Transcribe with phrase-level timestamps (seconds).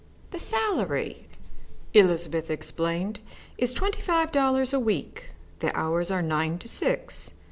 [0.31, 1.27] "The salary,"
[1.93, 3.19] Elizabeth explained,
[3.59, 5.29] "is twenty five dollars a week.
[5.59, 7.29] The hours are nine to six.